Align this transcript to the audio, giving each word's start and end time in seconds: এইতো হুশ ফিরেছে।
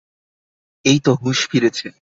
এইতো 0.85 1.11
হুশ 1.21 1.39
ফিরেছে। 1.51 1.87